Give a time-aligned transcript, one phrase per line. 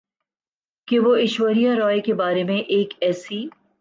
[0.87, 3.45] کہ وہ ایشوریا رائے کے بارے میں ایک ایسی